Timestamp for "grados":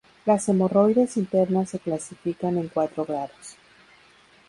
3.05-3.55